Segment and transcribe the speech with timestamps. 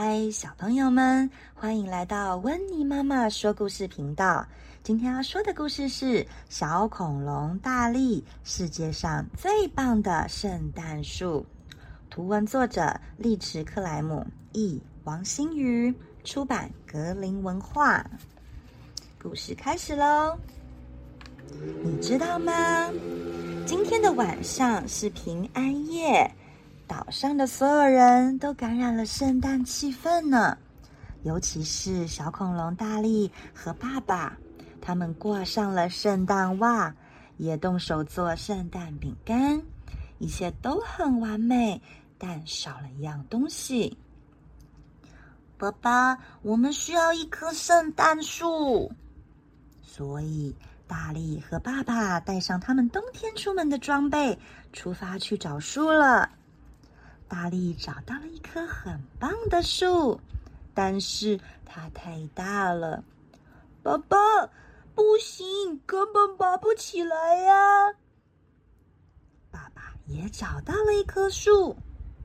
[0.00, 4.46] 嗨，小朋友们，欢迎来到温妮妈妈说故事频道。
[4.80, 11.44] 今天要说的故事是《小恐龙大力：世界上最棒的圣诞树》。
[12.08, 15.92] 图文作者：利池克莱姆，译王新瑜，
[16.22, 18.08] 出版格林文化。
[19.20, 20.38] 故事开始喽！
[21.82, 22.52] 你知道吗？
[23.66, 26.32] 今天的晚上是平安夜。
[26.88, 30.56] 岛上的所有人都感染了圣诞气氛呢，
[31.22, 34.36] 尤其是小恐龙大力和爸爸，
[34.80, 36.92] 他们挂上了圣诞袜，
[37.36, 39.60] 也动手做圣诞饼干，
[40.18, 41.80] 一切都很完美，
[42.16, 43.96] 但少了一样东西。
[45.58, 48.90] 爸爸，我们需要一棵圣诞树，
[49.82, 54.38] 所以大力和爸爸带上他们冬天出门的装备，
[54.72, 56.30] 出发去找树了。
[57.28, 60.18] 大力找到了一棵很棒的树，
[60.72, 63.04] 但是它太大了。
[63.82, 64.16] 爸爸，
[64.94, 67.94] 不行，根本拔不起来呀！
[69.50, 71.76] 爸爸也找到了一棵树，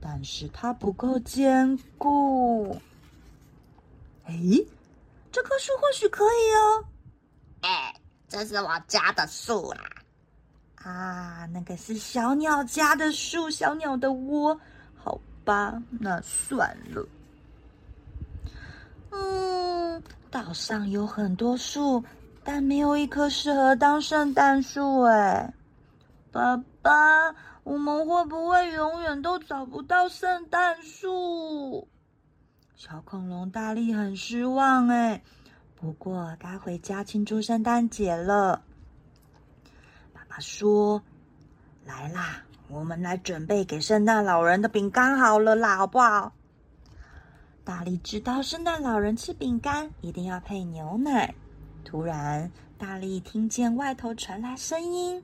[0.00, 2.76] 但是它不够坚固。
[4.24, 4.34] 哎，
[5.30, 6.84] 这棵树或许可以哦。
[7.62, 7.94] 哎，
[8.28, 9.84] 这是我家的树啦！
[10.76, 14.60] 啊，那个是小鸟家的树，小鸟的窝。
[15.48, 17.08] 吧，那算了。
[19.10, 22.04] 嗯，岛上有很多树，
[22.44, 25.04] 但没有一棵适合当圣诞树。
[25.04, 25.54] 哎，
[26.30, 31.88] 爸爸，我们会不会永远都找不到圣诞树？
[32.76, 34.88] 小恐龙大力很失望。
[34.88, 35.22] 哎，
[35.74, 38.62] 不过该回家庆祝圣诞节了。
[40.12, 41.02] 爸爸说
[41.86, 46.32] ：“来啦。”我们来准备给圣诞老人的饼干好了啦，好不好？
[47.64, 51.34] 大力知道圣诞老人吃饼干一定要配牛奶。
[51.84, 55.22] 突然，大力听见外头传来声音：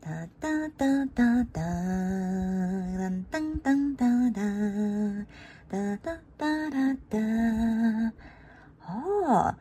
[0.00, 5.26] 哒哒哒哒哒，噔噔噔噔噔，
[5.68, 7.18] 哒哒哒哒哒。
[8.86, 9.54] 哦，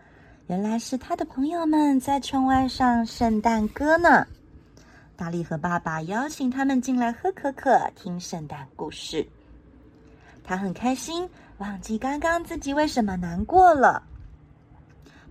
[0.48, 4.26] 原来是他的朋友们在窗外唱圣诞歌呢。
[5.20, 9.28] 大力和爸爸邀请他们进来喝可可，听圣诞故事。
[10.46, 14.02] 他很开心，忘记刚刚自己为什么难过了。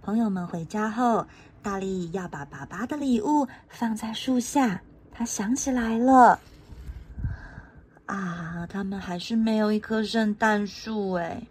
[0.03, 1.27] 朋友们回家后，
[1.63, 4.79] 大力要把爸爸的礼物放在树下。
[5.11, 6.39] 他想起来了，
[8.05, 11.43] 啊，他们还是没有一棵圣诞树哎。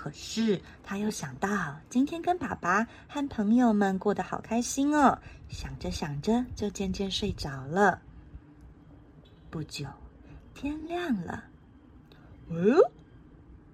[0.00, 8.00] 可是他又想到今天跟爸爸和朋友们过得好开心哦，想着想着就渐渐睡着了。
[9.50, 9.86] 不久，
[10.54, 11.42] 天亮了。
[12.48, 12.78] 嗯，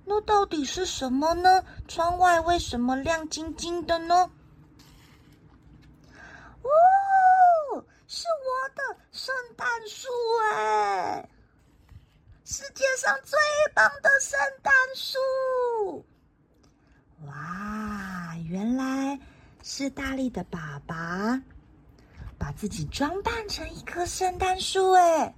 [0.06, 1.62] 那到底是什么呢？
[1.86, 4.30] 窗外为什么亮晶晶的呢？
[6.62, 10.08] 哦，是我的圣诞树
[10.54, 11.28] 哎！
[12.46, 13.38] 世界上最
[13.74, 16.04] 棒的圣诞树！
[17.26, 19.18] 哇，原来
[19.66, 21.40] 是大力的爸爸
[22.36, 25.34] 把自己装扮成一棵圣诞树哎！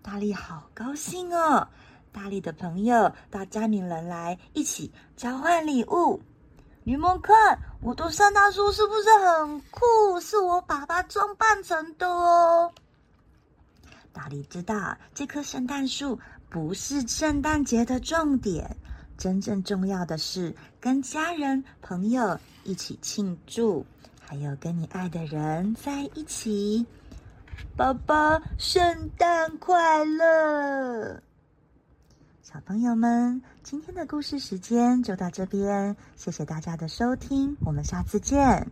[0.00, 1.68] 大力好高兴哦！
[2.10, 6.18] 大力的朋友到家里人来一起交换礼物。
[6.84, 9.84] 你们看，我的圣诞树是不是很酷？
[10.22, 12.72] 是我爸爸装扮成的哦。
[14.10, 18.74] 大力知道这棵圣诞树不是圣诞节的重点。
[19.16, 23.84] 真正重要的是跟家人朋友一起庆祝，
[24.20, 26.84] 还有跟你爱的人在一起。
[27.76, 31.22] 宝宝，圣诞快乐！
[32.42, 38.66] 小朋友们，今天的故事时间就到这边，谢谢大家的收听，我们下次见。